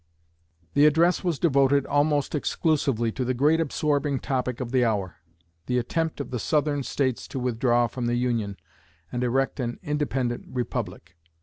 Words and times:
The 0.73 0.87
address 0.87 1.23
was 1.23 1.37
devoted 1.37 1.85
almost 1.85 2.33
exclusively 2.33 3.11
to 3.11 3.23
the 3.23 3.35
great 3.35 3.59
absorbing 3.61 4.17
topic 4.17 4.59
of 4.59 4.71
the 4.71 4.83
hour 4.83 5.17
the 5.67 5.77
attempt 5.77 6.19
of 6.19 6.31
the 6.31 6.39
Southern 6.39 6.81
States 6.81 7.27
to 7.27 7.37
withdraw 7.39 7.85
from 7.85 8.07
the 8.07 8.15
Union 8.15 8.57
and 9.11 9.23
erect 9.23 9.59
an 9.59 9.77
independent 9.83 10.45
republic. 10.49 11.17